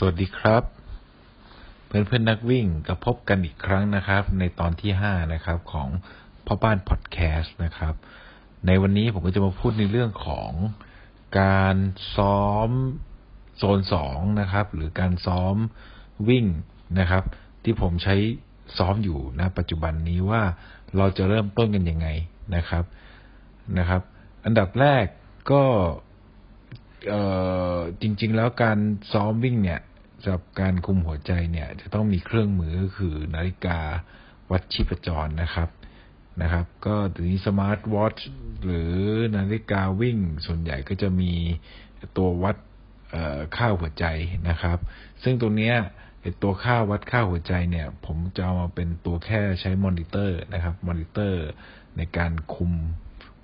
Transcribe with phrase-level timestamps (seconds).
[0.00, 0.64] สวัสดีครับ
[1.86, 5.88] เพื่อนเพื่อนนักวิ่งก็พบกันอีกครั้งนะครับ ในตอนที่ห้านะครับของ
[6.46, 7.94] พ่อบ้านพอดแคสต์นะครับ
[8.66, 10.52] ในวันนี้ผมก็จะมาพูดในเรื่องของ
[11.40, 11.76] การ
[12.16, 12.70] ซ้อม
[13.56, 15.56] โซนสองนะครับ หรือการซ้อม
[16.28, 16.46] วิ่ง
[16.98, 17.24] นะครับ
[17.64, 18.16] ที่ผมใช้
[18.78, 20.42] ซ้อมอยู่นะปัจจุบันนี้ว่า
[20.96, 22.08] เราจะเริ่มต้นกันยังไง
[22.54, 22.84] นะครับ
[23.78, 24.02] นะครับ
[24.44, 25.04] อันดับแรก
[25.50, 25.62] ก็
[28.00, 28.78] จริง ๆ แล้วการ
[29.12, 29.80] ซ้อมวิ่งเนี่ย
[30.22, 33.78] สำหรับการคุมหัวใจเนี่ย จะต้องมีเครื่องมือก็คือนาฬิกา
[34.50, 35.68] วัดชีพจรนะครับ
[36.42, 38.28] นะครับ ก็ถึงสมาร์ทวอทช์
[38.64, 38.94] หรือ
[39.36, 41.32] นาฬิกาวิ่งส่วนใหญ่ก็จะมี
[42.16, 42.56] ตัววัด
[43.56, 44.06] ค่าหัวใจ
[44.48, 44.78] นะครับ
[45.22, 45.76] ซึ่งตรงเนี้ย
[46.42, 51.46] ตัวค่าวัดค่าหัวใจเนี่ย ผมจะเอามาเป็นตัวแค่ใช้มอนิเตอร์นะครับ มอนิเตอร์
[51.96, 52.72] ในการคุม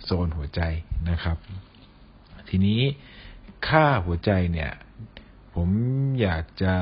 [0.05, 0.63] โซนหัวใจ
[1.11, 1.37] นะครับ
[2.49, 2.81] ทีนี้
[3.69, 4.71] ค่าหัวใจเนี่ย
[5.55, 5.69] ผม
[6.21, 6.75] อยากจะ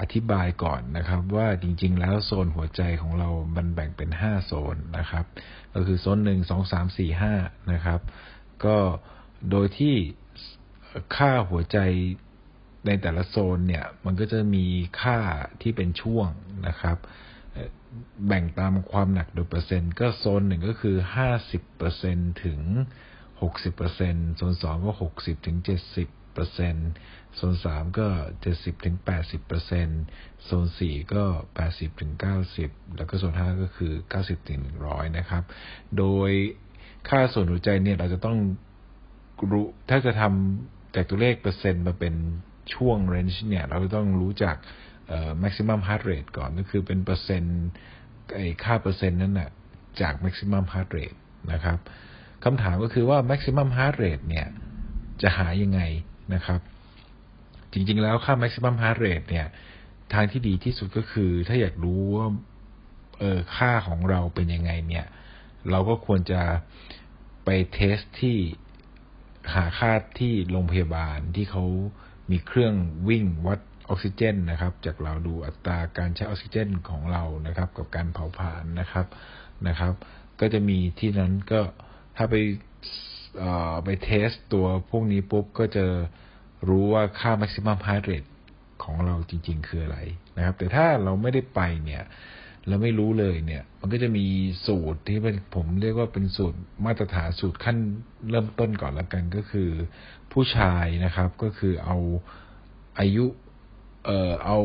[0.00, 5.24] อธิบายก่อนนะครับ ว่าจริง ๆ แล้วโซนหัวใจของเรามันแบ่งเป็นห้าโซนนะครับ
[5.74, 7.34] ก็คือโซนหนึ่งสองสามสี่ห้า
[7.72, 8.00] นะครับ
[8.64, 8.76] ก็
[9.50, 9.94] โดยที่
[11.16, 11.78] ค่าหัวใจ
[12.86, 14.66] ในแต่ละโซนเนี่ย มันก็จะมี
[15.00, 15.18] ค่า
[15.62, 16.28] ที่เป็นช่วง
[16.66, 16.96] นะครับ
[18.26, 22.60] แบ่งตามความหนักโดยเปอร์เซ็นต์ก็โซนหนึ่งก็คือห้าสิบเปอร์เซ็นถึง
[23.42, 26.90] หกสิบเปอร์เซ็นโซนสองก็หกสิบถึงเจ็ดสิบ เปอร์เซ็นต์
[27.36, 28.08] โซนสามก็
[28.40, 30.02] เจ็ดสิบถึงแปดสิบเปอร์เซ็นต์
[30.44, 35.42] โซนสี่ก็แปดสิบถึงเก้าสิบแล้วก็โซนห้าก็คือเก้าสิบถึงหนึ่งร้อยนะครับ
[35.98, 36.30] โดย
[37.08, 38.38] ค่าส่วนหัวใจเนี่ยเราจะต้อง
[39.50, 42.14] รู้ถ้าจะทำจากตัวเลขเปอร์เซ็นต์มาเป็น
[42.74, 44.56] ช่วงเรนจ์เนี่ย เราต้องรู้จัก
[45.08, 47.60] เอ่อ maximum heart rate ก่อนก็คือเป็นเปอร์เซ็นต์
[48.36, 49.50] ไอ้ค่าเปอร์เซ็นต์นั้นนะ
[50.00, 51.18] จาก maximum heart rate
[51.52, 51.78] นะครับ
[52.44, 54.46] คำถามก็คือว่า maximum heart rate เนี่ย
[55.22, 55.80] จะหายังไง
[56.34, 56.60] นะครับ
[57.72, 59.46] จริงๆแล้วค่า maximum heart rate เนี่ย
[60.12, 62.28] ทางที่ดีที่สุดก็คือ ถ้าอยากรู้ว่า
[63.20, 65.06] เออค่าของเราเป็นยังไงเนี่ย
[65.70, 66.42] เราก็ควรจะ
[67.44, 68.36] ไปเทสที่
[69.54, 71.64] หาค่าที่โรงพยาบาลที่เขา
[72.30, 72.74] มีเครื่อง
[73.08, 79.06] วิ่งวัดออกซิเจนนะครับ จากเราดูอัตราการใช้ออกซิเจนของเรานะครับ กับการเผาผลาญนะครับ
[79.68, 79.94] นะครับ
[80.40, 81.60] ก็จะมีที่นั้นก็
[82.16, 82.34] ถ้าไป
[83.84, 85.84] ไปเทสตัวพวกนี้ปุ๊บก็จะ
[86.68, 88.30] รู้ว่าค่า maximum heart rate
[88.82, 89.98] ของเราจริง ๆ คืออะไร
[90.36, 92.02] นะครับ แต่ถ้าเราไม่ได้ไปเนี่ย
[92.68, 94.26] เราไม่รู้เลยเนี่ย มันก็จะมี
[94.66, 97.76] สูตรที่เป็นผมเรียกว่าเป็นสูตรมาตรฐานสูตรขั้น
[98.30, 99.70] เริ่มต้นก่อนละกันก็คือ
[100.32, 101.96] ผู้ชายนะครับก็คือเอา
[102.98, 103.24] อายุ
[104.04, 104.58] เอ่อเอา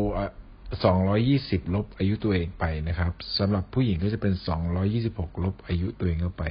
[0.84, 6.45] สองร้อยี่สิบลบอายุตัวเองไปนะครับสำหรับผู้หญิงก็จะเป็นสองร้อยี่สิบหกลบอายุตัวเองเข้าไป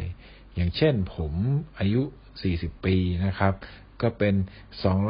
[0.56, 1.32] อย่างเช่นผม
[1.78, 2.02] อายุ
[2.42, 2.96] 40 ปี
[3.26, 3.54] นะครับ
[4.02, 4.34] ก็เป็น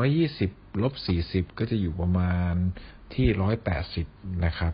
[0.02, 0.94] 220 ลบ
[1.26, 2.54] 40 ก็จะอยู่ประมาณ
[3.14, 3.26] ที่
[3.86, 4.72] 180 นะครับ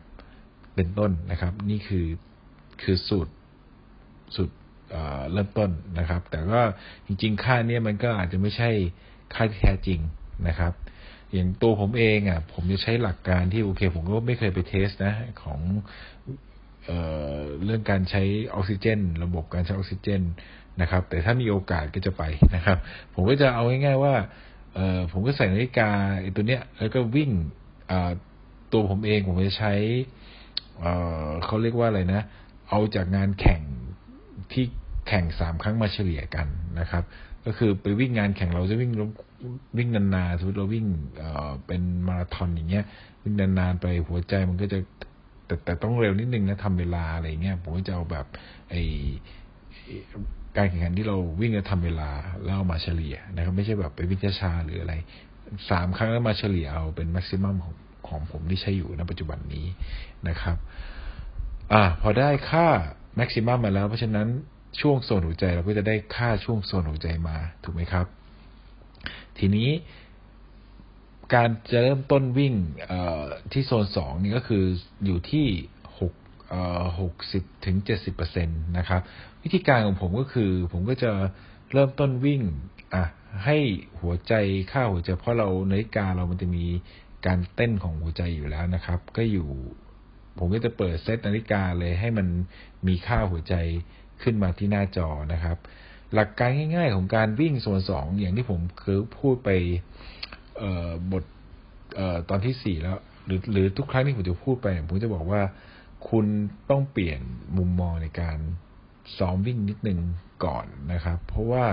[0.74, 2.06] เป็นต้นนะครับ นี่คือ
[2.82, 3.32] คือสูตร
[4.34, 4.54] สูตร
[5.32, 6.60] เริ่มต้นนะครับ แต่ก็
[7.06, 8.70] จริง ๆ ค่าเนี้ยมันก็อาจจะไม่ใช่
[9.34, 10.00] ค่าที่แท้จริง
[10.48, 10.72] นะครับ
[11.32, 15.60] อย่างตัวผมเองอะ ผมจะใช้หลักการที่โอเค ผมก็ไม่เคยไปเทสนะ ของ
[16.86, 18.22] เเรื่องการใช้
[18.54, 20.22] ออกซิเจน ระบบการใช้ออกซิเจน
[20.80, 22.22] นะครับ แต่ถ้ามีโอกาสก็จะไป
[22.54, 22.78] นะครับ
[23.14, 24.14] ผมก็จะเอาง่ายๆว่า
[24.74, 27.30] เออผมก็ใส่นาฬิกาไอ้ตัวเนี้ย แล้วก็วิ่ง
[28.72, 29.74] ตัวผมเองผมจะใช้
[30.80, 30.86] เอ
[31.28, 32.22] อเขาเรียกว่าอะไรนะ
[32.68, 33.62] เอาจากงานแข่ง
[34.52, 34.64] ที่
[35.08, 36.46] แข่งสามครั้งมาเฉลี่ยกัน
[36.80, 37.04] นะครับ
[37.44, 38.92] ก็คือไปวิ่งงานแข่งเราจะวิ่ง
[39.78, 40.86] วิ่งนานๆสมมติเราวิ่ง
[41.18, 42.84] เเป็นมาราธอนอย่างเงี้ย
[43.22, 44.78] วิ่งนานๆไปหัวใจมันก็จะ
[45.52, 48.26] แต่แต่ต้องเร็วนิดนึงนะทำเวลาอะไรเงี้ยผมก็จะเอาแบบ
[48.70, 48.74] ไอ
[50.56, 52.10] การแข่งขันที่เราวิ่งจะทำเวลา
[52.44, 54.94] แล้วเอามาเฉลี่ยนะครับ ไม่ใช่แบบไปวิ่งช้าหรืออะไร
[55.70, 57.74] สามครั้งแล้วมาเฉลี่ยเอาเป็นแม็กซิมัมของ
[58.08, 59.66] ของผมที่ใช้อยู่ในปัจจุบันนี้
[60.28, 60.56] นะครับ
[61.72, 62.66] อ่า พอได้ค่า
[63.16, 64.28] แม็กซิมัมมาแล้ว เพราะฉะนั้น
[64.80, 68.06] ช่วงโซนหัวใจเราก็จะได้ค่าช่วงโซนหัวใจมาถูกไหมครับ
[69.38, 69.68] ทีนี้
[71.34, 72.54] การจะเริ่มต้นวิ่ง
[73.52, 74.64] ที่โซนสองนี่ก็คือ
[75.04, 75.46] อยู่ที่
[77.00, 79.00] หกสิบถึงเจ็ดสิบเปอร์เซ็นตนะครับ
[79.42, 81.12] วิธีการของผมก็คือ ผมก็จะ
[81.72, 82.42] เริ่มต้นวิ่ง
[82.94, 83.04] อะ
[83.44, 83.58] ให้
[84.00, 84.34] หัวใจ
[84.72, 86.64] ค่าหัวใจเพราะเรานาฬิกาเรามันจะมี
[87.26, 89.48] การเต้นของหัวใจอยู่แล้วนะครับ ก็อยู่
[90.38, 92.26] ผมก็จะเปิดเซตนาฬิกาเลยให้มัน
[92.86, 93.54] มีค่าหัวใจ
[94.22, 95.56] ขึ้นมาที่หน้าจอนะครับ
[96.14, 99.50] หลักการง่าย ๆ ของการวิ่งส่วนสองอย่างที่ผมเคยพูดไป
[101.12, 101.24] บท
[102.28, 105.42] ตอนที่สี่แล้ว หรือหรือทุกครั้งที่ผมจะพูดไปผมจะบอกว่า
[106.08, 106.26] คุณ
[106.70, 107.20] ต้องเปลี่ยน
[107.56, 108.38] มุมมองในการ
[109.18, 109.98] ซ้อมวิ่งนิดนึง
[110.44, 111.64] ก่อนนะครับ เพราะว่า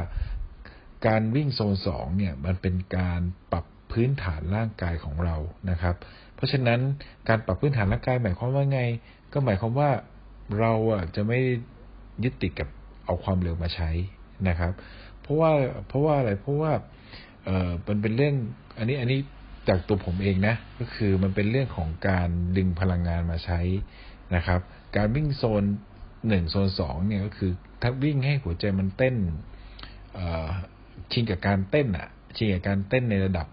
[1.07, 3.21] การวิ่งโซนสองเนี่ยมันเป็นการ
[3.51, 5.35] ปรับพื้พื้นฐานร่างกายของเรา
[5.69, 5.95] นะครับ
[6.35, 6.79] เพราะฉะนั้น
[7.27, 8.81] การปรับพื้นฐานร่างกายหมายความว่าไง
[9.33, 9.89] ก็หมายความว่า
[10.59, 11.39] เราอะจะไม่
[12.23, 12.69] ยึดติดกับ
[13.05, 13.89] เอาความเร็วมาใช้
[14.47, 14.71] นะครับ
[15.21, 15.51] เพราะว่า
[15.87, 16.71] เพราะว่าอะไรเพราะว่า
[17.45, 18.35] เออมันเป็นเรื่อง
[18.79, 19.19] อันนี้อันนี้
[19.67, 23.59] จากตัวผมเองนะ ก็คือมันเป็นเรื่องของการดึงพลังงานมาใช้
[24.35, 24.59] นะครับ
[24.95, 25.63] การวิ่งโซน
[26.27, 29.15] หนึ่งโซนสองเนี่ยก็คือถ้าวิ่งให้หัวใจมันเต้น
[31.11, 33.47] ชินกับการเต้นอะชินกับการเต้นในระดับ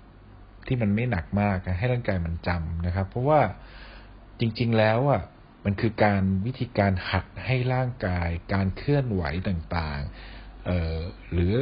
[0.67, 3.41] ที่มันไม่หนักมากให้ร่างกายมันจำนะครับ เพราะว่า
[4.41, 5.23] จริง ๆ แล้วอะ
[5.65, 10.99] มันคือการวิธีการหัดให้ร่างกาย การเคลื่อนไหวต่างๆเออ
[11.33, 11.55] หรือ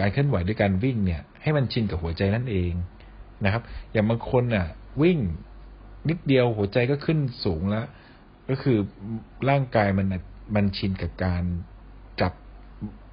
[0.00, 2.72] การเคลื่อนไหวด้วยการวิ่งเนี่ย ให้มันชินกับหัวใจนั่นเอง
[3.44, 3.62] นะครับ
[3.92, 4.66] อย่างบางคนอะ
[5.02, 5.18] วิ่ง
[6.08, 7.86] นิดเดียวหัวใจก็ขึ้นสูงแล้ว
[8.48, 8.78] ก็คือ
[9.48, 10.06] ร่างกายมัน
[10.54, 11.42] มันชินกับการ
[12.20, 12.32] จับ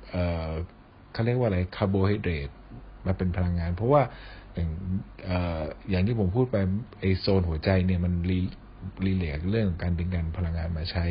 [0.10, 0.52] เอ่อ
[1.14, 2.50] เขาเรียกว่าอะไรคาร์โบไฮเดรต
[3.06, 4.02] มาเป็นพลังงาน เพราะว่า
[4.54, 4.70] อย่าง
[5.90, 6.58] อย่างที่ผมพูดไป
[7.00, 8.40] ไอโซนหัวใจเนี่ยมันรี
[9.06, 11.06] รีเลทเรื่องการดึงดันพลังงานมาใช้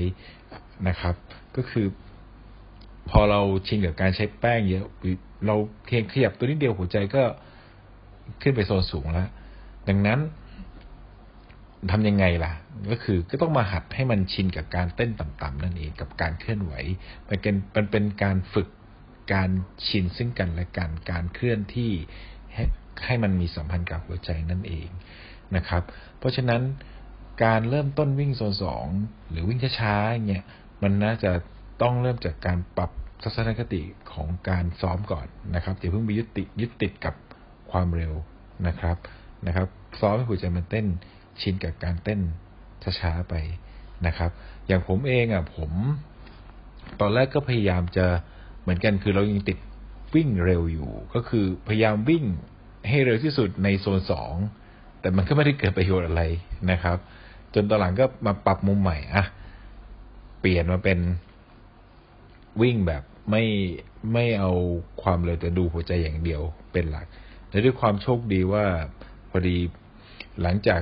[0.89, 1.15] นะครับ
[1.57, 1.87] ก็คือ
[3.11, 4.87] พอเราชินกับการใช้แป้งเยอะ
[5.47, 5.55] เรา
[5.87, 7.23] เพียงขยับตัวนิดเดียวหัวใจก็
[8.43, 9.29] ขึ้นไปโซนสูงแล้ว
[9.89, 10.21] ดังนั้น
[11.91, 12.53] ทำยังไงล่ะ
[12.91, 16.73] ก็คือก็ต้องมาหัดให้มันชินกับการเต้นต่ำๆนั่นเองกับการเคลื่อนไหว
[17.29, 18.69] มันเป็นมันเป็นการฝึก
[19.35, 19.51] การ
[19.89, 21.93] ชินซึ่งกันและกันการเคลื่อนที่
[22.55, 22.65] ให้
[23.05, 24.89] ให้มันมีสัมพันธ์กับหัวใจนั่นเอง
[25.57, 25.83] นะครับ
[26.19, 26.63] เพราะฉะนั้น
[27.45, 28.87] การเริ่มต้นวิ่งโซนสอง
[29.31, 30.45] หรือวิ่งช้าๆเนี่ย
[30.83, 31.31] มันน่าจะ
[31.83, 32.91] ต้องเริ่มจากการปรับ
[33.23, 33.83] ทัศนคติ
[34.13, 37.15] ของการซ้อมก่อนนะครับอย่าเพิ่งไปยึดติดยึดติดกับ
[37.71, 38.15] ความเร็ว
[38.67, 38.97] นะครับ
[39.47, 39.69] นะครับ
[40.01, 40.87] ซ้อมให้หัวใจมันเต้น
[41.41, 42.21] ชินกับการเต้น
[43.01, 43.35] ช้าๆไป
[44.07, 44.31] นะครับ
[44.67, 45.71] อย่างผมเองอะผม
[47.01, 48.07] ตอนแรกก็พยายามจะ
[48.63, 49.59] เหมือนกันคือเรายังติด
[50.15, 52.25] วิ่งเร็วอยู่ ก็คือพยายามวิ่ง
[52.89, 54.35] ให้เร็วที่สุดในโซนสอง
[55.01, 56.23] แต่มันก็ไม่ได้เกิดประโยชน์อะไร
[56.71, 56.99] นะครับ
[57.55, 59.25] จนตอนหลังก็มาปรับมุมใหม่อะ
[60.41, 60.99] เปลี่ยนมาเป็น
[62.63, 63.45] วิ่งแบบ ไม่
[64.13, 64.53] ไม่เอา
[65.03, 66.43] ความเร็วแต่ดูหัวใจอย่างเดียว
[66.73, 67.07] เป็นหลัก
[67.49, 68.65] และด้วยความโชคดีว่า
[69.31, 69.57] พอดี
[70.43, 70.81] หลังจาก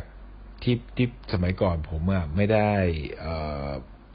[0.62, 2.70] ที่ที่สมัยก่อนผมอะไม่ได้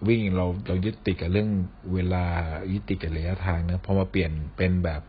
[0.07, 1.49] วิ่งเราเรายึดติดกับเรื่อง
[1.93, 2.25] เวลา
[2.71, 5.01] ยึดติดกับระยะทางนะพอมาเปลี่ยนเป็นแบบ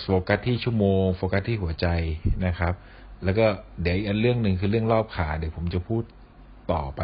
[0.00, 1.86] โฟกัสที่ชั่วโมงโฟกัสที่หัวใจ
[2.46, 2.74] นะครับ
[3.24, 3.46] แล้วก็
[3.82, 6.02] เดี๋ยวอีกเรื่องหนึ่งคือเรื่องรอบขาเดี๋ยวผมจะพูด
[6.72, 7.02] ต่อไป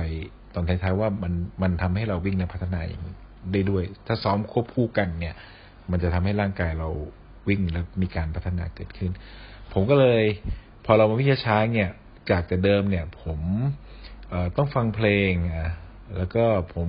[0.55, 3.15] ตอนท้ายๆว่ามันมันทำให้เราวิ่งในพัฒนาอย่างนี้
[3.53, 5.35] ได้ด้วย ถ้าซ้อมควบคู่กันเนี่ย
[5.91, 6.89] มันจะทำให้ร่างกายเรา
[7.49, 9.11] วิ่งแล้วมีการพัฒนาเกิดขึ้น
[9.73, 10.25] ผมก็เลย
[10.85, 11.91] พอเรามาวิ่งช้าๆเนี่ย
[12.31, 13.41] จากแต่เดิมเนี่ย ผม
[14.57, 15.33] ต้องฟังเพลง
[16.17, 16.45] แล้วก็
[16.75, 16.89] ผม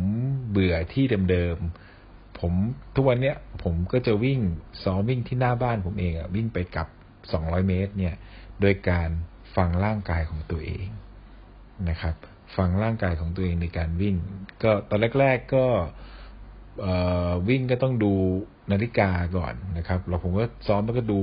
[0.52, 2.54] เบื่อที่เดิมๆผม
[2.96, 4.40] ทุกวันเนี้ยผมก็จะวิ่ง
[4.84, 6.88] ซ้อมวิ่งที่หน้าบ้านผมเองอะวิ่งไปกับ
[7.32, 8.16] สองร้อยเมตร เนี่ย
[8.62, 9.10] โดยการ
[9.56, 10.88] ฟังร่างกายของตัวเอง
[11.90, 12.16] นะครับ
[12.58, 14.16] ฟังร่างกายของตัวเองในการวิ่ง
[14.64, 15.66] ก็ตอนแรก ๆก็
[17.48, 18.14] วิ่งก็ต้องดู
[18.72, 21.20] นาฬิกาก่อนนะครับเราผมก็ซ้อมแล้วก็ดู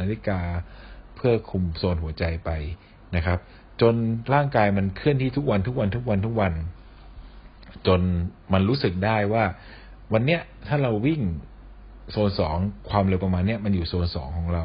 [0.00, 0.38] นาฬิกา
[1.16, 2.50] เพื่อคุมโซนหัวใจไป
[3.16, 3.38] นะครับ
[3.80, 3.94] จน
[4.34, 6.52] ร่างกายมันเคลื่อนที่ทุกวันทุกวันทุกวันทุกวัน
[7.86, 8.00] จน
[8.52, 9.44] มันรู้สึกได้ว่า
[10.12, 11.20] วันเนี้ยถ้าเราวิ่ง
[12.12, 12.56] โซนสอง
[12.90, 14.64] ความเร็วประมาณเนี้ยมันอยู่โซนสองของเรา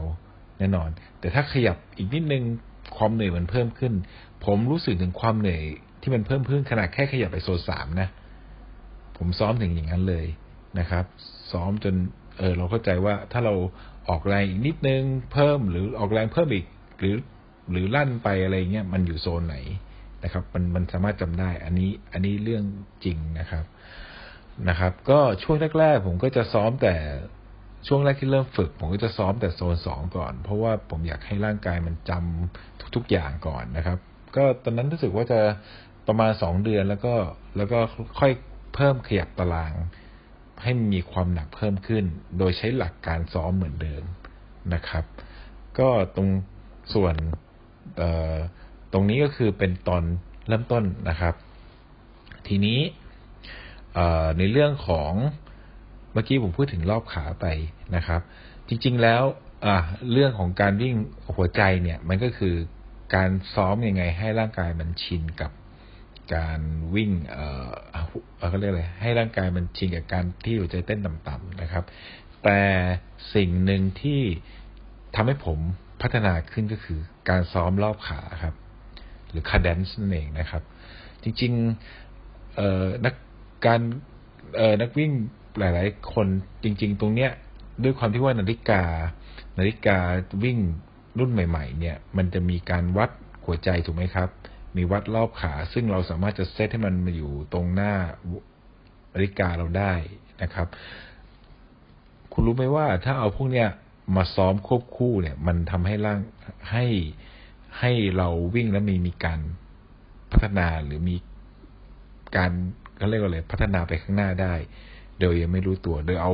[0.59, 0.89] แน่นอน
[1.19, 2.43] แต่ถ้าขยับอีกนิดนึง
[2.97, 3.93] ความเหนื่อยมันเพิ่มขึ้น
[4.45, 5.63] ผมรู้สึกถึงความเหนื่อย
[6.01, 8.09] ที่มันเพิ่มขึ้นขนาดแค่ขยับไปโซนสามนะ
[9.17, 10.25] ผมซ้อมถึงอย่างนั้นเลย
[10.79, 11.05] นะครับ
[11.51, 11.95] ซ้อมจน
[12.37, 13.53] เออเราเข้าใจว่าถ้าเรา
[14.09, 16.65] ออกแรงอีกนิดนึงเพิ่มหรือออกแรงเพิ่มอีก
[16.99, 17.15] หรือ
[17.71, 19.55] หรือลั่นไปอะไรเงี้ยมันอยู่โซนไหน
[20.23, 22.63] นะครับ มันมันสามารถจำได้ อันนี้อันนี้เรื่อง
[23.05, 23.65] จริงนะครับ
[24.69, 26.95] นะครับ ก็ช่วงแรกๆผมก็จะซ้อมแต่
[27.87, 33.97] ช่วงแรกที่เริ่มฝึก ผมก็จะซ้อมแต่โซนสองก่อน เพราะว่าผมอยากให้ร่างกายมันจำทุก ๆอย่างก่อนนะครับ
[34.35, 35.39] ก็ตอนนั้นรู้สึกว่าจะ
[36.07, 37.13] ประมาณสองเดือนแล้วก็
[37.57, 37.79] แล้วก็
[38.19, 38.31] ค่อย
[38.77, 39.73] เพิ่มขยับตาราง
[40.63, 42.05] ให้มีความหนักเพิ่มขึ้น
[42.37, 44.03] โดยใช้หลักการซ้อมเหมือนเดิม
[44.73, 45.03] นะครับ
[45.79, 46.29] ก็ตรง
[46.93, 47.15] ส่วน
[48.93, 50.03] ตรงนี้ก็คือเป็นตอน
[50.47, 51.33] เริ่มต้นนะครับ
[52.47, 52.79] ทีนี้
[54.37, 55.11] ในเรื่องของ
[56.13, 57.45] เมื่อกี้ผมพูดถึงรอบขาไป
[57.95, 58.21] นะครับ
[58.67, 59.23] จริง ๆแล้ว
[60.11, 60.95] เรื่องของการวิ่ง
[61.35, 62.55] หัวใจเนี่ย มันก็คือ
[63.15, 65.51] การซ้อมยังไงให้ร่างกายมันชินกับ
[66.33, 66.59] การ
[66.95, 67.71] วิ่งเอ่อ
[68.49, 71.83] เขาเรียกอะไรให้ร่างกายมันชินกับการที่หัวใจเต้นต่ำๆนะครับ
[72.43, 72.61] แต่
[73.35, 74.21] สิ่งหนึ่งที่
[75.15, 75.59] ทำให้ผม
[76.01, 78.55] พัฒนาขึ้นก็คือการซ้อมรอบขาครับ
[79.29, 80.63] หรือ cadence นั่นเองนะครับ
[81.23, 83.15] จริงๆนัก
[83.65, 83.81] การ
[84.81, 85.11] นักวิ่ง
[85.59, 86.27] หลายๆ คน
[86.63, 87.31] จริง ๆ ตรงเนี้ย
[87.83, 88.83] ด้วยความที่ว่านาฬิกา
[89.59, 89.97] นาฬิกา
[90.43, 90.57] วิ่ง
[91.19, 93.09] รุ่นใหม่ ๆ เนี่ย มันจะมีการวัด
[93.45, 94.29] หัวใจถูกไหมครับ
[94.75, 97.93] มีวัดรอบขา ซึ่งเราสามารถจะเซตให้มันมาอยู่ตรงหน้า
[99.13, 99.93] นาฬิกาเราได้
[100.41, 100.67] นะครับ
[102.31, 103.67] คุณรู้ไหมว่าถ้าเอาพวกเนี้ย
[104.15, 106.19] มาซ้อมควบคู่เนี่ย มันทำให้ร่าง
[106.71, 106.85] ให้
[107.79, 109.39] ให้เราวิ่งแล้วมีมีการ
[110.31, 111.15] พัฒนาหรือมี
[112.37, 112.51] การ
[112.97, 114.53] เขาเรียกว่าอะไรพัฒนาไปข้างหน้าได้
[115.19, 116.33] โดยยังไม่รู้ตัว โดยเอา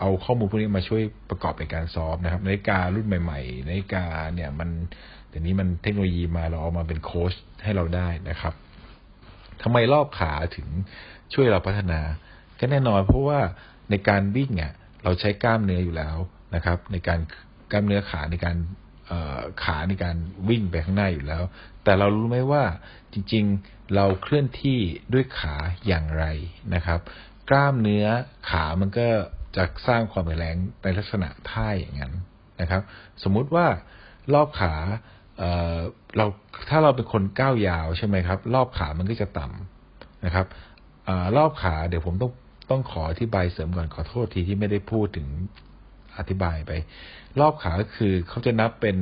[0.00, 4.68] เอาข้อมูลพวกนี้มาช่วยประกอบในการซ้อมนะครับนาฬิการุ่นใหม่ๆนาฬิกาเนี่ย มัน
[5.28, 8.54] เดี๋ยวนี้มันเทคโนโลยีมาเราเอามาเป็นโค้ช ให้เราได้นะครับ
[9.62, 10.68] ทำไมรอบขาถึง
[11.34, 12.00] ช่วยเราพัฒนา
[12.58, 13.40] ก็แน่นอนเพราะว่า
[13.90, 14.72] ในการวิ่งเนี่ย
[15.04, 16.16] เราใช้กล้ามเนื้ออยู่แล้ว
[16.54, 17.20] นะครับ ในการ
[17.70, 18.56] กล้ามเนื้อขาในการ
[19.64, 20.16] ขาในการ
[20.48, 21.42] วิ่งไปข้างหน้าอยู่แล้ว
[21.84, 22.64] แต่เรารู้ไหมว่า
[23.12, 24.78] จริงๆเราเคลื่อนที่
[25.12, 26.24] ด้วยขาอย่างไร
[26.74, 27.00] นะครับ
[27.50, 28.06] กล้ามเนื้อ
[28.50, 29.08] ขามันก็
[29.56, 32.12] จะสร้างความแข็งแรงในลักษณะท่าอย่างนั้น
[32.60, 32.82] นะครับ
[33.22, 33.66] สมมุติว่า
[34.34, 34.74] รอบขา
[36.16, 36.26] เรา
[36.68, 40.46] ถ้าเราเป็นคนก้าวยาวใช่ไหมครับ รอบขามันก็จะต่ำนะครับ
[41.08, 42.32] อรอบขาเดี๋ยวผมต้อง
[42.70, 45.28] ต้องขออธิบายเสริมก่อนขอโทษทีที่ไม่ได้พูดถึง
[46.18, 46.72] อธิบายไป
[47.40, 48.96] รอบขาก็คือเขาจะนับเป็น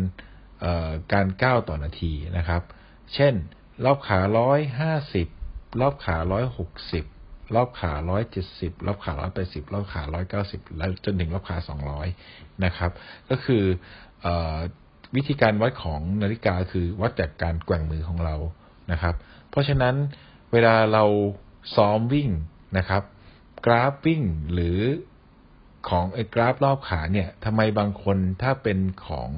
[1.12, 2.62] การก้าวต่อนาทีนะครับ
[3.14, 3.35] เช่น
[3.85, 5.26] รอบขาร้อยห้าสิบ
[5.81, 7.05] รอบขาร้อยหกสิบ
[7.55, 12.09] รอบขาร้อยเจ็ดสิบรอบขาร้อยแปดสิบรอบขาร้อยเก้าสิบแล้วจนถึงรอบขาสองร้อย
[12.64, 12.90] นะครับ
[13.31, 13.64] ก็คือ
[14.26, 14.29] อ
[15.17, 18.37] วิธีการวัดของนาฬิกาคือวัดจากการแกว่งมือของเรา
[18.93, 19.14] นะครับ
[19.50, 19.95] เพราะฉะนั้น
[20.52, 21.05] เวลาเรา
[21.75, 22.29] ซ้อมวิ่ง
[22.79, 23.02] นะครับ
[23.67, 24.79] กราฟวิ่งหรือ
[25.88, 29.31] ของไอ้กราฟรอบขาเนี่ยทำไมบางคนถ้าเป็นของ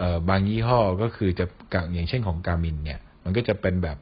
[0.00, 1.46] ออบางยี่ห้อก็คือจะ
[1.92, 3.98] อย่างเช่นของกามินเนี่ย มันก็จะเป็นแบบ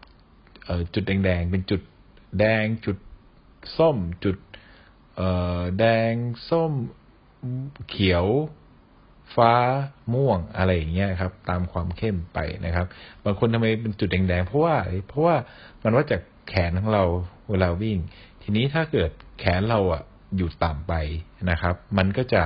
[0.94, 1.82] จุดแดงๆ เป็นจุด
[2.38, 2.96] แดงจุด
[3.78, 4.36] ส้ม จุด
[5.78, 6.12] แดง
[6.50, 6.72] ส้ม
[7.88, 8.26] เขียว
[9.36, 9.52] ฟ้า
[10.14, 12.86] ม่วงอะไรอย่างเงี้ยครับ ตามความเข้มไปนะครับ
[13.24, 14.76] บางคนทำไมเป็นจุดแดงๆเพราะว่า
[15.08, 15.36] เพราะว่า
[15.82, 17.04] มันว่าจากแขนของเรา
[17.50, 17.98] เวลาวิ่ง
[18.42, 20.02] ทีนี้ถ้าเกิดแขนเราอะ
[20.36, 20.94] อยู่ต่ำไป
[21.50, 22.42] นะครับ มันก็จะ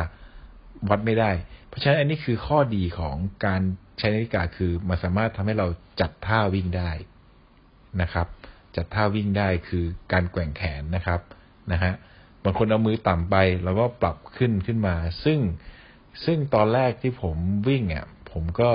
[0.91, 1.31] วัดไม่ได้
[1.69, 3.61] เพราะฉะนั้นอันนี้คือข้อดีของการ
[3.99, 5.67] ใช้นาฬิกาคือมันสามารถทำให้เรา
[6.01, 6.91] จัดท่าวิ่งได้
[8.03, 8.27] นะครับ
[8.77, 11.21] จัดท่าวิ่งได้คือการแกว่งแขนนะครับ
[11.73, 11.93] นะฮะ
[12.45, 15.39] บางคนเอามือต่ำไป แล้วก็ปรับขึ้นขึ้นมา ซึ่ง
[16.25, 17.37] ซึ่งตอนแรกที่ผม
[17.69, 18.71] วิ่งอะผมก็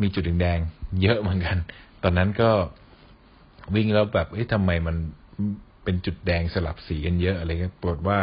[0.00, 0.58] มีจุดแดง
[1.02, 1.56] เยอะเหมือนกัน
[2.02, 2.50] ตอนนั้นก็
[3.74, 4.96] วิ่งแล้วแบบเอ๊ะทำไมมัน
[5.84, 8.18] เป็นจุดแดงสลับสีกันเยอะอะไรเงี้ยปรากฏว่า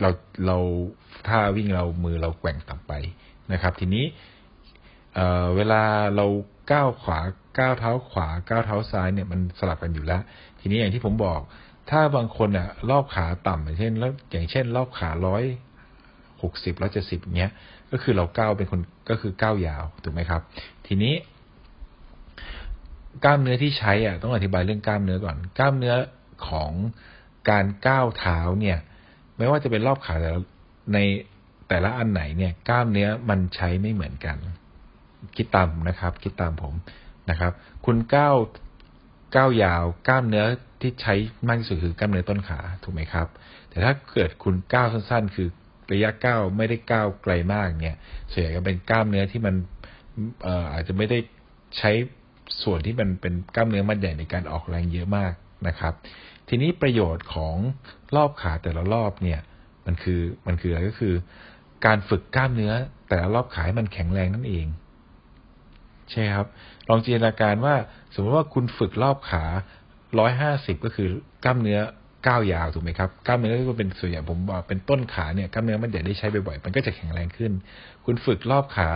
[0.00, 0.10] เรา
[0.46, 0.56] เรา
[1.28, 2.92] ถ้าวิ่งเรามือเราแกว่งต่ำไป
[3.52, 4.04] นะครับ ทีนี้
[5.14, 5.82] เเวลา
[6.16, 6.26] เรา
[6.72, 7.18] ก้าวขวา
[7.58, 10.22] ก้าวเท้าขวาก้าวเท้าซ้ายเนี่ยมันสลับกันอยู่แล้ว
[10.60, 11.40] ทีนี้อย่างที่ผมบอก
[11.90, 15.44] ถ้าบางคนอะรอบขาต่ำอย่างเช่น แล้วอย่างเช่น รอบขาร้อย
[16.42, 17.52] หกสิบร้อยเจ็ดสิบเงี้ย
[17.90, 20.42] ก็คือเราก้าวเป็นคนก็คือก้าวยาวถูกไหมครับ
[20.86, 21.14] ทีนี้
[23.24, 25.94] กล้ามเนื้อที่ใช้อะต้องอธิบายเรื่องกล้ามเนื้อก่อน กล้ามเนื้อ
[26.48, 26.72] ของ
[27.50, 28.78] การก้าวเท้าเนี่ย
[29.36, 30.30] ไม่ว่าจะเป็นรอบขาแต่
[30.94, 30.98] ใน
[31.68, 34.36] แต่ละอันไหนเนี่ย กล้ามเนื้อมันใช้ไม่เหมือนกัน
[35.36, 36.74] คิดตามนะครับ คิดตามผม
[37.30, 37.52] นะครับ
[37.86, 38.36] คุณก้าว
[39.36, 40.44] ก้าวยาว กล้ามเนื้อ
[40.80, 41.14] ที่ใช้
[41.46, 43.26] มากที่สุดคือกล้ามเนื้อต้นขาถูกไหมครับ
[43.68, 45.48] แต่ถ้าเกิดคุณก้าวสั้น ๆ คือ
[45.92, 47.96] ระยะก้าวไม่ได้ก้าวไกลมากเนี่ย
[48.30, 49.54] ส่วนใหญ่ก็เป็นกล้ามเนื้อที่มัน
[50.44, 51.18] เอ่ออาจจะไม่ได้
[51.78, 51.90] ใช้
[52.62, 55.32] ส่วนที่มันเป็นกล้ามเนื้อมัดใหญ่ในการออกแรงเยอะมาก
[55.68, 55.94] นะครับ
[56.48, 57.56] ทีนี้ประโยชน์ของ
[58.16, 59.40] รอบขาแต่ละรอบเนี่ย
[59.86, 61.14] มันคือมันคืออะไรก็คือ
[61.86, 62.72] การฝึกกล้ามเนื้อ
[63.08, 64.66] แต่ละรอบขาให้มันแข็งแรงนั่นเอง
[66.10, 66.46] ใช่ครับ
[66.88, 67.74] ลองจินตนาการว่า
[68.14, 69.44] สมมติว่าคุณฝึกรอบขา
[70.18, 71.08] ร้อยห้าสิบก็คือ
[71.44, 71.80] กล้ามเนื้อ
[72.26, 77.52] ก้าวยาวถูกไหมครับกล้ามเนื้อก็เป็นส่วนใหญ่ผมบอกเป็นต้นขาเนี่ยกล้ามเนื้อมันใหญ่ได้ใช้บ่อยๆมันก็จะแข็งแรงขึ้น
[78.04, 78.88] คุณฝึกรอบขา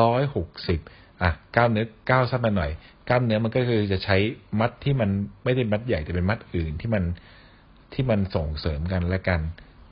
[0.00, 0.80] ร้อยหกสิบ
[1.22, 2.70] อะกล้ามเนื้อก้าวสั้นมาหน่อย
[3.08, 4.16] กล้ามเนื้อมันก็คือจะใช้
[4.60, 5.10] มัดที่มัน
[5.44, 7.04] ไม่ได้มัดใหญ่แต่เป็นมัดอื่นที่มัน
[7.94, 9.40] ที่มันส่งเสริมกันและกัน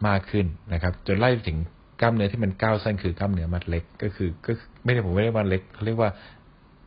[0.06, 1.58] มากขึ้นนะครับ จนไล่ถึง
[2.00, 4.52] กล้ามเนื้อที่มันก้าวสั้นคือกล้ามเนื้อมัดเล็กก็คือก็
[4.84, 6.10] ไม่ได้ผมไม่ได้มัดเล็กเขาเรียกว่า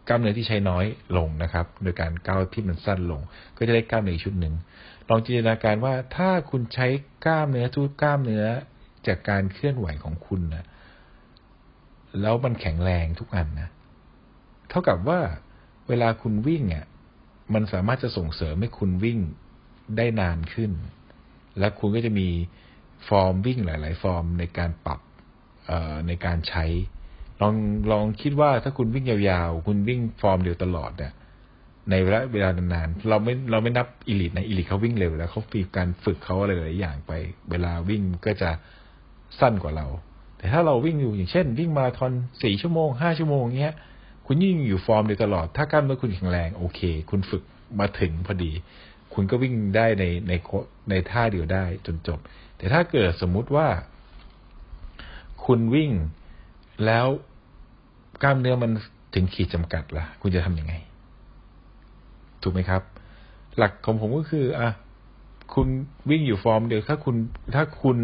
[0.07, 0.85] กล้ามเนื้อที่ใช้น้อย
[1.17, 3.21] ลงนะครับ โดยการก้าวที่มันสั้นลง
[3.57, 4.53] ก็จะได้กล้ามเนื้อชุดหนึ่ง
[5.09, 6.87] ลองจินตนาการว่าถ้าคุณใช้
[7.25, 8.45] กล้ามเนื้อทุกกล้ามเนื้อ
[9.07, 10.65] จากการเคลื่อนไหวของคุณนะ
[12.21, 13.69] แล้วมันแข็งแรงทุกอันนะ
[14.69, 15.19] เท่ากับว่า
[15.87, 16.85] เวลาคุณวิ่งอะ
[17.53, 19.19] มันสามารถจะส่งเสริมให้คุณวิ่ง
[19.97, 20.71] ได้นานขึ้น
[21.59, 22.29] และคุณก็จะมี
[23.07, 24.99] ฟอร์มวิ่งหลาย ๆ ฟอร์มในการปรับ
[26.07, 26.65] ในการใช้
[27.41, 27.55] ลอง
[27.91, 31.13] ลองคิดว่าถ้าคุณวิ่งยาวๆ คุณวิ่งฟอร์มเดียวตลอดเนี่ย
[31.89, 37.11] ในเวลาเวลานานๆเราไม่เราไม่นับ elite นะ elite เขาวิ่งเร็วแล้วเขามีการฝึกเขาอะไรหลายอย่างไป
[37.51, 38.49] เวลาวิ่งก็จะ
[39.39, 39.87] สั้นกว่าเรา
[40.37, 42.11] แต่ถ้าเราวิ่งอยู่อย่างเช่น วิ่งมาราธอน
[42.43, 43.75] สี่ชั่วโมงห้าชั่วโมงเงี้ย
[44.25, 47.43] คุณยิ่งอยู่ฟอร์มเดียวตลอด ถ้ากล้ามเนื้อคุณแข็งแรงโอเค คุณฝึก
[47.79, 48.51] มาถึงพอดี
[49.13, 50.33] คุณก็วิ่งได้ในใน
[50.89, 52.19] ในท่าเดียวได้จนจบ
[52.57, 53.67] แต่ถ้าเกิดสมมุติว่า
[55.45, 55.91] คุณวิ่ง
[56.85, 57.07] แล้ว
[58.23, 58.71] กล้ามเนื้อมัน
[59.13, 60.73] ถึงขีดจำกัดละ่ะ คุณจะทำยังไง
[62.41, 62.81] ถูกไหมครับ
[63.57, 64.69] หลักของผมก็คืออะ
[65.53, 65.67] คุณ
[66.09, 67.15] วิ่งอยู่ฟอร์มเดียวถ้าคุณ
[67.55, 67.97] ถ้าคุณ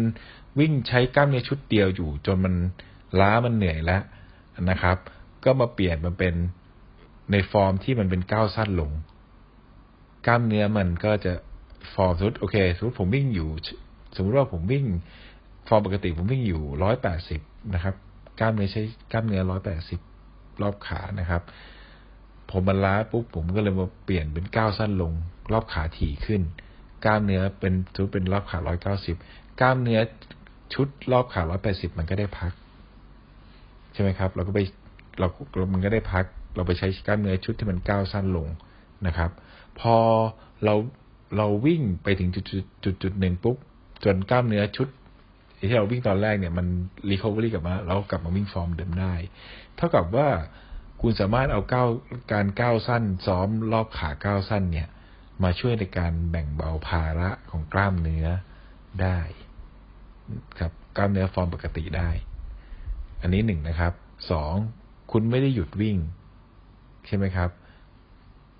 [0.60, 2.54] วิ่งใช้กล้ามเนื้อชุดเดียวอยู่ จนมัน
[3.20, 4.02] ล้ามันเหนื่อยแล้ว
[4.70, 4.96] นะครับ
[5.44, 6.34] ก็มาเปลี่ยนมันเป็น
[7.32, 8.90] ในฟอร์มที่มันเป็นก้าวสั้นลง
[10.26, 11.32] กล้ามเนื้อมันก็จะ
[11.94, 13.48] ฟอร์มสมมติโอเคสมมติผมวิ่งอยู่
[14.16, 14.84] สมมติว่าผมวิ่ง
[15.68, 17.40] ฟอร์มปกติผมวิ่งอยู่ร้อยแปดสิบ
[17.74, 17.94] นะครับ
[18.40, 20.00] กล้ามเนื้อใช้กล้ามเนื้อร้อยแปดสิบ
[20.62, 21.42] รอบขานะครับ
[22.50, 25.12] ผมมันล้าปุ๊บผมก็เลยมาเปลี่ยนเป็นก้าวสั้นลง
[25.52, 26.42] รอบขาถี่ขึ้น
[27.04, 29.16] กล้ามเนื้อเป็นชุดเป็นรอบขาร้อยเก้าสิบ
[29.60, 30.00] กล้ามเนื้อ
[30.74, 32.52] ชุดรอบขาร้อยแปดสิบมันก็ได้พัก
[33.92, 34.60] ใช่ไหมครับ เราก็ไป
[35.18, 35.28] เรา
[35.72, 36.24] มันก็ได้พัก
[36.56, 38.48] เราไปใช้กล้ามเนื้อชุดที่มันก้าวสั้นลง
[39.06, 39.30] นะครับ
[39.80, 39.96] พอ
[40.64, 40.74] เรา
[41.36, 42.44] เราวิ่งไปถึงจุด
[42.84, 43.56] จุดจุดหนึ่งปุ๊บ
[44.04, 44.88] จนกล้ามเนื้อชุด
[45.68, 46.66] ที่เราวิ่งตอนแรกเนี่ยมัน
[47.10, 49.14] recovery กลับมาเรากลับมาวิ่งฟอร์มเดิมได้
[49.76, 50.28] เท่ากับว่า
[51.06, 51.88] คุณสามารถเอาก้าว
[52.32, 54.88] การก้าวสั้น ซ้อมรอบขาก้าวสั้นเนี่ย
[55.42, 58.26] มาช่วยในการแบ่งเบาภาระของกล้ามเนื้อ
[59.02, 59.18] ได้
[60.58, 62.10] ครับกล้ามเนื้อฟอร์มปกติได้
[63.22, 63.92] อันนี้หนึ่งนะครับ
[64.30, 64.54] สอง
[65.12, 65.96] คุณไม่ได้หยุดวิ่ง
[67.06, 67.50] ใช่ไหมครับ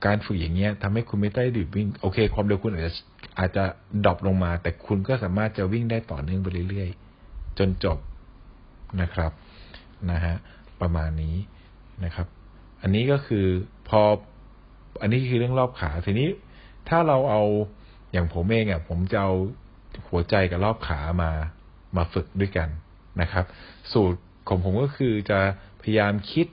[0.06, 2.92] การฝึกอย่างเงี้ยทำให้คุณไม่ได้หยุดวิ่ง โอเค ความเร็วคุณอาจจะ
[3.38, 3.64] อาจจะ
[4.04, 7.98] drop ลงมา แต่คุณก็สามารถจะวิ่งได้ต่อเนื่องไปเรื่อยๆ จนจบ
[9.00, 9.32] นะครับ
[10.10, 10.34] นะฮะ
[10.82, 11.36] ประมาณนี้
[12.04, 12.26] นะครับ
[12.82, 13.46] อันนี้ก็คือ
[13.88, 14.00] พอ
[15.00, 16.28] อันนี้คือเรื่องรอบขาทีนี้
[16.88, 17.42] ถ้าเราเอา
[18.12, 19.32] อย่างผมเองอะผมจะเอา
[20.08, 21.30] หัวใจกับรอบขามา
[21.96, 22.68] มาฝึกด้วยกัน
[23.20, 23.44] นะครับ
[23.92, 25.38] สูตรของผมก็คือจะ
[25.82, 26.46] พยายามคิด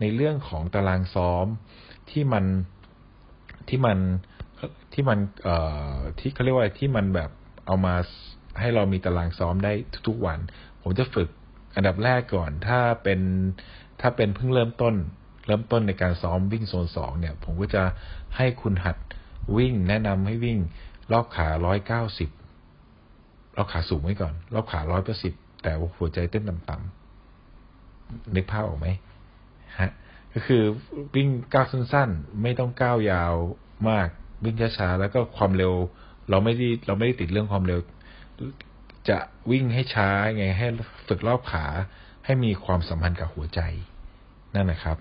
[0.00, 1.46] ในเรื่องของตารางซ้อม
[2.10, 2.44] ที่มัน
[3.68, 3.98] ที่มัน
[4.92, 5.56] ที่มันเอ่
[5.94, 7.30] อที่เขาเรียกว่าที่มันแบบ
[7.66, 7.94] เอามา
[8.60, 9.72] ให้เรามีตารางซ้อมได้
[10.08, 10.38] ทุกๆวัน
[10.82, 11.28] ผมจะฝึก
[11.76, 13.20] อันดับแรกก่อนถ้าเป็น
[14.00, 14.94] ถ้าเป็นเพิ่งเริ่มต้น
[15.46, 17.82] เริ่มต้นในการซ้อมวิ่งโซนสองเนี่ย ผมก็จะ
[18.36, 18.96] ให้คุณหัด
[19.56, 20.58] วิ่งแนะนำให้วิ่ง
[21.12, 22.30] รอบขาร้อยเก้าสิบ
[23.54, 28.88] เราขาสูงไว้ก่อนเราขาร้อยเปอร์สิบแต่หัวใจเต้นต่ำๆนึกภาพออกไหม
[29.78, 29.90] ฮะ
[30.32, 30.62] ก็คือ
[31.14, 33.34] วิ่งก้าวสั้นๆ ไม่ต้องก้าวยาว
[33.88, 34.08] มาก
[34.44, 35.72] วิ่งช้าๆแล้วก็ความเร็ว
[36.30, 37.80] เราไม่ได้เราไม่ได้ติดเรื่องความเร็ว
[39.08, 39.18] จะ
[39.50, 40.66] วิ่งให้ช้าไงให้
[41.08, 41.66] ฝึกรอบขา
[42.24, 43.60] ให้มีความสัมพันธ์กับหัวใจ
[44.54, 44.98] นั่นนะครับ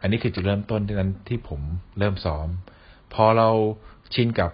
[0.00, 1.60] อันนี้คือจุดเริ่มต้นที่นั้นที่ผม
[1.98, 2.48] เริ่มซ้อม
[3.14, 3.50] พอเรา
[4.14, 4.50] ชินกับ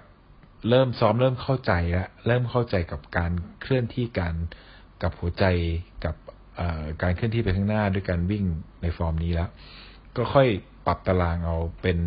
[0.71, 4.35] เริ่มซ้อมเริ่มเข้าใจแล้วเริ่มเข้าใจกับการเคลื่อนที่การ
[5.03, 5.45] กับหัวใจ
[6.05, 6.17] กับ
[7.03, 8.45] การเคลื่อนที่ไปข้างหน้าด้วยการวิ่ง
[8.83, 9.49] ในฟอร์มนี้แล้ว
[10.17, 10.49] ก็ค่อย
[10.87, 11.99] ปรับตารางเอาเป็น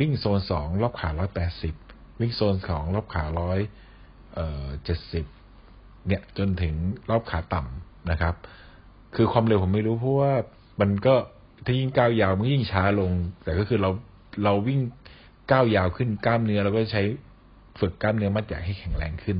[0.00, 1.74] วิ่งโซนสองรอบขาร้อยแปดสิบ
[2.20, 3.58] วิ่งโซนสองรอบขาร้อย
[4.84, 5.24] เจ็ดสิบ
[6.06, 6.74] เนี่ยจนถึง
[7.10, 8.34] รอบขาต่ำนะครับ
[9.16, 10.32] คือความเร็วผมไม่รู้เพราะว่า
[10.80, 11.14] มันก็
[11.64, 13.12] ถ้ายิ่งก้าวยาวมันยิ่งช้าลง
[13.44, 13.90] แต่ก็คือเรา
[14.44, 14.80] เราวิ่ง
[15.50, 17.02] ก้าวยาวขึ้นกล้ามเนื้อเราก็ใช้
[17.80, 19.38] ฝึกกล้ามเนื้อมัดใหญ่ให้แข็งแรงขึ้น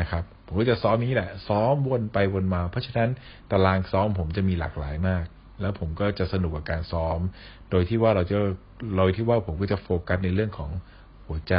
[0.00, 3.10] นะครับ ผมก็จะซ้อมนี้แหละ ซ้อมวนไปวนมา เพราะฉะนั้น
[3.50, 5.24] ตารางซ้อมผมจะมีหลากหลายมาก
[5.60, 7.18] แล้วผมก็จะสนุกกับการซ้อม
[7.70, 8.38] โดยที่ว่าเราจะ
[8.96, 10.70] โดยที่ว่าผมก็จะโฟกัสในเรื่องของ
[11.26, 11.54] หัวใจ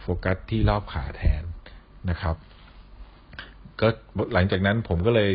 [0.00, 1.42] โฟกัสที่รอบขาแทน
[2.10, 2.36] นะครับ
[3.80, 3.88] ก็
[4.34, 5.32] หลังจากนั้นผมก็เลย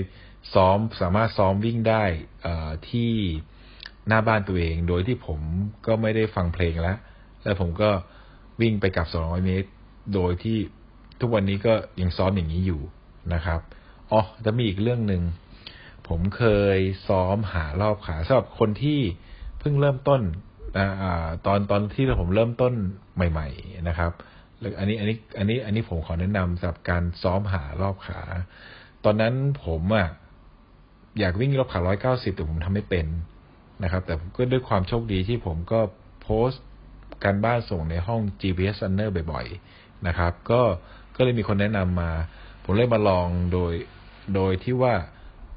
[0.54, 2.04] ซ้อมสามารถซ้อมวิ่งได้
[2.90, 3.12] ที่
[4.08, 5.40] หน้าบ้านตัวเอง โดยที่ผม
[5.86, 6.98] ก็ไม่ได้ฟังเพลงแล้ว
[7.44, 7.90] แล้วผมก็
[8.62, 9.70] วิ่งไปกับ 200 เมตร
[10.14, 10.58] โดยที่
[11.22, 12.82] ทุกวันนี้ก็ยังซ้อมอย่างนี้อยู่
[13.34, 13.60] นะครับ
[14.12, 15.24] อ๋อจะมีอีกเรื่องหนึ่ง
[16.08, 16.44] ผมเค
[16.76, 19.00] ยซ้อมหารอบขาสำหรับคนที่
[19.60, 20.22] เพิ่งเริ่มต้น
[20.78, 20.80] อ
[21.46, 22.74] ตอนตอนที่ผมเริ่มต้น
[23.16, 24.12] ใหม่ ๆ นะครับ
[24.60, 28.22] แล้วอันนี้อันนี้อันนี้อันนี้ผมขอแนะนำสำหรับการซ้อมหารอบขา
[29.06, 29.34] ตอนนั้น
[29.66, 30.08] ผมอะ
[31.20, 33.06] อยากวิ่งรอบขาร้อยเก้าสิบแต่ผมทำไม่เป็น
[33.84, 35.80] นะครับ แต่ก็ด้วยความโชคดีที่ผมก็
[36.22, 36.64] โพสต์
[37.24, 39.46] การบ้านส่งในห้อง GPS Runner บ่อย
[39.78, 40.62] ๆ นะครับ ก็
[41.16, 42.12] ก็เลยมีคนแนะนำมา
[42.64, 43.74] ผมเลยมาลองโดย
[44.36, 44.94] โดยที่ว่า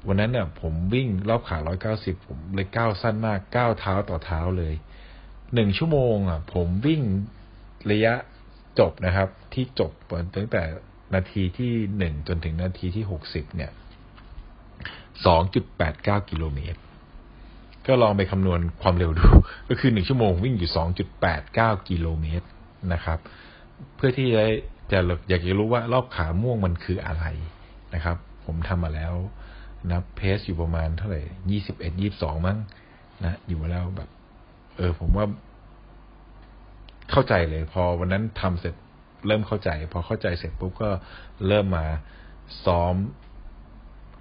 [0.07, 1.57] วันนั้นเนี่ยผมวิ่งรอบขา
[1.91, 4.73] 190ผมเลยก้าวสั้นมากก้าวเท้าต่อเท้าเลย
[5.53, 7.01] หนึ่งชั่วโมงอะ ผมวิ่ง
[7.91, 8.13] ระยะ
[8.79, 9.91] จบนะครับ ที่จบ
[10.35, 10.63] ตั้งแต่
[11.15, 13.71] นาทีที่หนึ่งจนถึงนาทีที่หกสิบเนี่ย
[15.25, 16.79] สองจุดแปดเก้ากิโลเมตร
[17.87, 19.27] ก็ลองไปคำนวณความเร็วดู
[19.69, 22.47] ก็คือหนึ่งชั่วโมงวิ่งอยู่สองจุดแปดเก้ากิโลเมตร
[22.93, 23.19] นะครับ
[23.95, 24.43] เพื่อที่จะ
[24.91, 27.25] จะอยากจะรู้ว่ารอบขาม่วงมันคืออะไร
[27.93, 29.13] นะครับ ผมทำมาแล้ว
[29.91, 32.57] นะเพสอยู่ประมาณเท่าไหร่ยี่สิบเอ็ดยี่บสองมั้ง
[33.23, 34.09] นะ อยู่แล้วแบบ
[34.77, 35.25] เออ ผมว่า
[37.11, 38.75] เข้าใจเลย พอวันนั้นทำเสร็จ
[39.27, 40.89] เริ่มเข้าใจ พอเข้าใจเสร็จปุ๊บก็
[41.47, 41.85] เริ่มมา
[42.65, 42.95] ซ้อม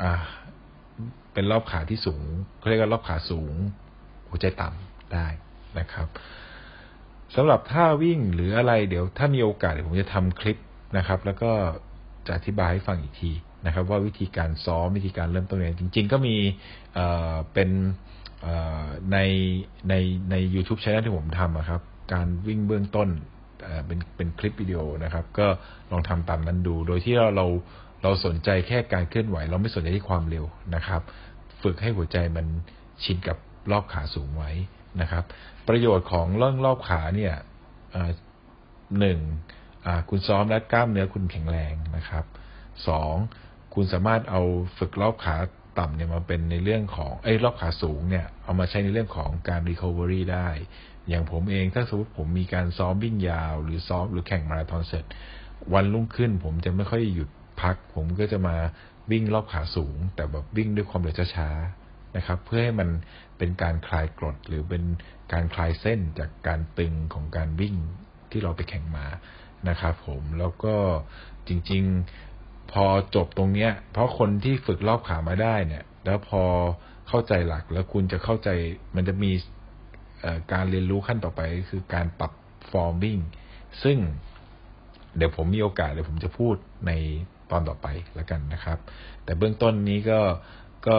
[0.02, 0.12] อ่า
[1.32, 2.22] เป็นรอบขาที่สูง
[2.58, 3.54] เขาเรียกว่ารอบขาสูง
[4.28, 5.26] หัวใจต่ำได้
[5.78, 6.06] นะครับ
[7.34, 10.58] สำหรับท่าวิ่งหรืออะไรเดี๋ยวถ้ามีโอกาสเดี๋ยวผมจะทำคลิป
[10.96, 11.52] นะครับ แล้วก็
[12.26, 13.30] จะอธิบายให้ฟังอีกที
[13.66, 16.36] นะครับ ว่าวิธีการซ้อมวิธีการเริ่มต้นเองจริง ๆ ก็มี
[16.94, 17.70] เเป็น
[19.12, 19.18] ใน
[19.88, 19.94] ใน
[20.30, 23.08] ใน YouTube channel ที่ผมทำครับ การวิ่งเบื้องต้น
[23.86, 25.46] เป็นเป็นคลิปวิดีโอนะครับ ก็
[25.90, 27.46] ลองทำตามนั้นดู โดยที่เราเรา
[28.02, 30.44] เราสนใจแค่การเคลื่อนไหว เราไม่สนใจที่ความเร็ว
[30.74, 31.00] นะครับ
[31.62, 32.46] ฝึกให้หัวใจมัน
[33.04, 33.36] ชินกับ
[33.70, 34.50] รอบขาสูงไว้
[35.00, 35.24] นะครับ
[35.68, 37.34] ประโยชน์ของเรื่องรอบขาเนี่ย
[38.98, 39.18] หนึ่ง
[40.08, 42.24] คุณซ้อมและกล้ามเนื้อคุณแข็งแรงนะครับ
[42.88, 43.14] สอง
[43.74, 44.42] คุณสามารถเอา
[44.78, 45.36] ฝึกรอบขา
[45.78, 50.48] ต่ำเนี่ยมาเป็นในเรื่องของไอ้รอบขาสูงเนี่ยเอามาใช้ในเรื่องของการ recovery ได้
[51.08, 55.04] อย่างผมเองถ้าสมมติผมมีการซ้อมวิ่งยาว หรือซ้อมหรือแข่งมาราธอนเสร็จ
[55.74, 57.28] วันรุ่งขึ้นผมจะไม่ค่อยหยุด
[57.60, 58.56] พัก ผมก็จะมา
[59.10, 62.88] วิ่งรอบขาสูง แต่แบบวิ่งด้วยความเร็วช้าๆนะครับ เพื่อให้มัน
[63.38, 64.82] เป็นการคลายกรดหรือเป็น
[65.32, 67.74] การคลายเส้นจากการตึงของการวิ่ง
[68.30, 69.06] ที่เราไปแข่งมา
[69.68, 70.74] นะครับผมแล้วก็
[71.48, 71.82] จริง
[72.16, 72.31] ๆ
[72.74, 76.42] พอจบตรงเนี้ย เพราะคนที่ฝึกรอบขามาได้เนี่ย แล้วพอ
[77.08, 78.48] เข้าใจหลักแล้วคุณจะเข้าใจ
[78.96, 79.32] มันจะมี
[80.52, 82.32] การเรียนรู้ขั้นต่อไปคือการปรับ
[82.70, 83.18] ฟอร์มวิ่ง
[83.82, 83.98] ซึ่ง
[85.16, 86.54] เดี๋ยวผมมีโอกาสเดี๋ยวผมจะพูด
[86.86, 86.92] ใน
[87.50, 88.78] ตอนต่อไปแล้วกันนะครับ
[89.24, 90.20] แต่เบื้องต้นนี้ก็
[90.86, 90.96] ก็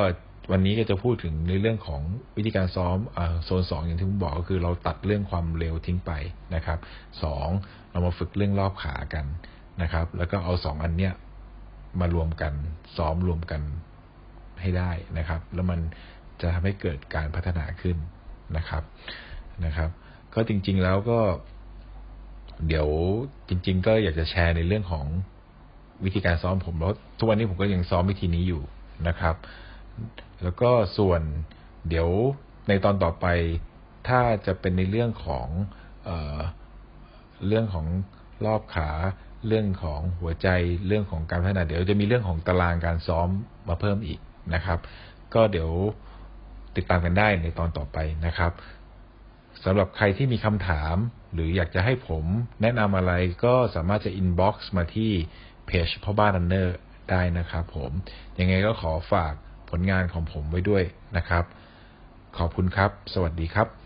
[0.52, 2.02] วันนี้ก็จะพูดถึงในเรื่องของ
[2.36, 2.98] วิธีการซ้อม
[3.46, 6.12] โซนสองอย่างที่ผมบอกก็คือเราตัดเรื่องความเร็วทิ้งไป
[6.56, 6.80] นะครับ
[7.24, 7.48] สอง
[7.92, 9.26] เรามาฝึกเรื่องรอบขากัน
[9.82, 11.14] นะครับ แล้วก็เอาสองอันเนี้ย
[12.00, 12.54] มารวมกัน
[12.98, 13.62] ซ้อมรวมกัน
[14.62, 15.80] ให้ได้นะครับ แล้วมัน
[16.42, 17.98] จะทำให้เกิดการพัฒนาขึ้น
[18.58, 18.84] นะครับ
[19.66, 19.90] นะครับ
[20.34, 21.20] ก็จริง ๆแล้วก็
[22.68, 22.88] เดี๋ยว
[23.50, 25.06] จริง ๆ ก็อยากจะแชร์ในเรื่องของ
[26.06, 28.62] วิธีการซ้อมผมแล้วทุกวันนี้ผมก็ยังซ้อมวิธีนี้อยู่
[29.08, 29.36] นะครับ
[30.44, 31.22] แล้วก็ส่วน
[31.90, 32.10] เดี๋ยว
[32.68, 33.26] ในตอนต่อไป
[34.08, 35.48] ถ้าจะเป็นในเรื่องของ
[36.06, 36.40] เออ
[37.48, 37.86] เรื่องของ
[38.46, 38.90] รอบขา
[39.48, 40.48] เรื่องของหัวใจ
[40.88, 43.30] เรื่องของการพัฒนาเดี๋ยวจะมีเรื่องของตารางการซ้อม
[43.68, 44.20] มาเพิ่มอีก
[44.54, 44.80] นะครับ
[45.34, 45.72] ก็เดี๋ยว
[46.76, 48.52] ติดตามกันได้ในตอนต่อไปนะครับ
[49.64, 50.96] สำหรับใครที่มีคำถาม
[51.34, 52.26] หรืออยากจะให้ผม
[52.62, 53.14] แนะนำอะไร
[53.46, 55.12] ก็สามารถจะ inbox มาที่
[55.66, 56.78] เพจพ่อบ้านรันเนอร์
[57.12, 57.92] ได้นะครับผม
[58.40, 59.34] ยังไงก็ขอฝาก
[59.70, 60.84] ผลงานของผมไว้ด้วย
[61.18, 61.44] นะครับ
[62.38, 63.83] ขอบคุณครับ สวัสดีครับ